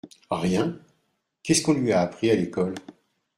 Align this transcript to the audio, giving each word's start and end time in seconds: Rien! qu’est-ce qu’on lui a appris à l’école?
Rien! 0.31 0.79
qu’est-ce 1.43 1.61
qu’on 1.61 1.73
lui 1.75 1.91
a 1.93 2.01
appris 2.01 2.31
à 2.31 2.35
l’école? 2.35 2.73